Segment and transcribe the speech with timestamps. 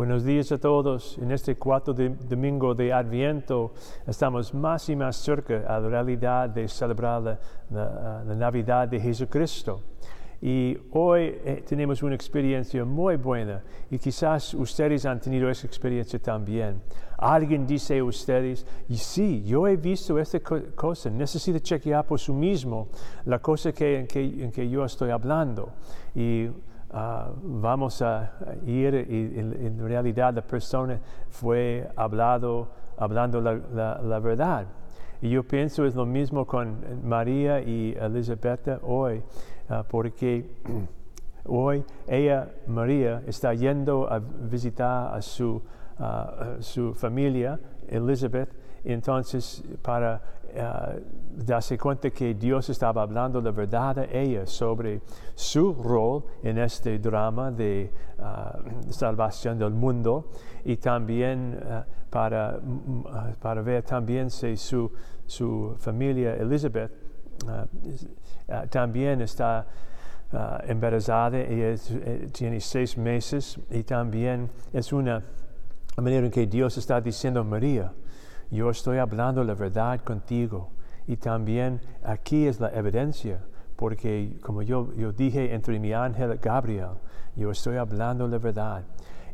[0.00, 1.18] Buenos días a todos.
[1.18, 3.74] En este cuarto domingo de Adviento
[4.06, 7.38] estamos más y más cerca a la realidad de celebrar
[7.68, 9.82] la, la Navidad de Jesucristo.
[10.40, 16.18] Y hoy eh, tenemos una experiencia muy buena y quizás ustedes han tenido esa experiencia
[16.18, 16.80] también.
[17.18, 22.18] Alguien dice a ustedes, y sí, yo he visto esta co- cosa, necesita chequear por
[22.18, 22.88] sí mismo
[23.26, 25.74] la cosa que, en, que, en que yo estoy hablando.
[26.14, 26.48] Y
[26.92, 28.32] ah, vamos a
[28.66, 34.66] ir y en, realidad la persona fue hablado, hablando la, la- la verdad.
[35.22, 39.22] Y yo pienso es lo mismo con María y Elizabeth hoy,
[39.68, 40.50] ah, porque
[41.44, 45.62] hoy ella, María, está yendo a visitar a su,
[45.98, 48.48] ah, a su familia, Elizabeth,
[48.84, 50.22] entonces para
[50.58, 50.94] ah,
[51.36, 55.00] darse cuenta que Dios estaba hablando la verdad a ella sobre
[55.34, 58.58] su rol en este drama de ah,
[58.90, 60.30] salvación del mundo.
[60.64, 64.90] Y también ah, para, mm, ah, para ver también si su,
[65.26, 66.90] su familia Elizabeth
[67.48, 67.66] ah,
[68.68, 69.66] también está
[70.68, 73.58] embarazada, es- eh, tiene seis meses.
[73.70, 75.22] Y también es una
[75.96, 77.92] manera en que Dios está diciendo, María,
[78.50, 80.70] yo estoy hablando la verdad contigo.
[81.06, 83.40] Y también aquí es la evidencia,
[83.76, 86.90] porque como yo, yo dije entre mi ángel Gabriel,
[87.36, 88.84] yo estoy hablando la verdad.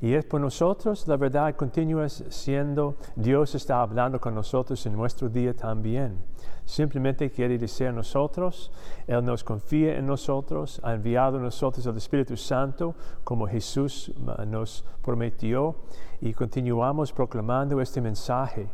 [0.00, 5.28] Y es por nosotros, la verdad continúa siendo, Dios está hablando con nosotros en nuestro
[5.28, 6.22] día también.
[6.66, 8.70] Simplemente quiere decir nosotros,
[9.06, 12.94] Él nos confía en nosotros, ha enviado a nosotros el Espíritu Santo
[13.24, 14.12] como Jesús
[14.46, 15.76] nos prometió
[16.20, 18.68] y continuamos proclamando este mensaje.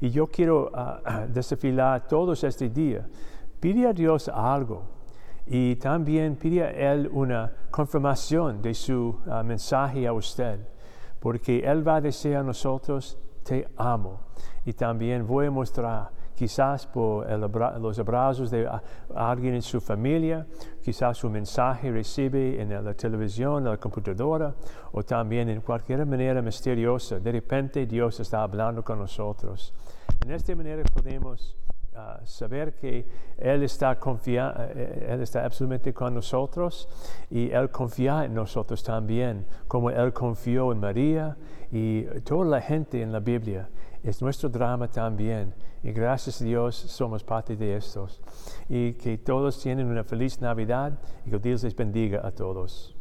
[0.00, 0.70] Y yo quiero
[1.28, 3.06] desafiar a todos este día.
[3.60, 4.84] Pide a Dios algo
[5.46, 10.60] y también pide a Él una confirmación de su ah, mensaje a usted,
[11.18, 14.20] porque Él va a decir a nosotros, te amo.
[14.64, 18.80] Y también voy a mostrar, quizás por el los abrazos de ah,
[19.12, 20.46] alguien en su familia,
[20.84, 24.54] quizás su mensaje recibe en la televisión, en la computadora,
[24.92, 27.18] o también en cualquier manera misteriosa.
[27.18, 29.74] De repente Dios está hablando con nosotros.
[30.24, 31.56] En esta manera podemos
[31.98, 33.04] ah, saber que
[33.36, 36.88] Él está, confia- eh, Él está absolutamente con nosotros
[37.30, 41.36] y Él confía en nosotros también, como Él confió en María
[41.72, 43.68] y toda la gente en la Biblia.
[44.02, 48.20] Es nuestro drama también y gracias a Dios somos parte de estos.
[48.68, 50.92] Y que todos tienen una feliz Navidad
[51.26, 52.94] y que Dios les bendiga a todos.